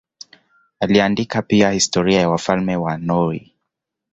Aliandika 0.79 1.41
pia 1.41 1.71
historia 1.71 2.19
ya 2.19 2.29
wafalme 2.29 2.75
wa 2.77 2.97
Norwei. 2.97 3.53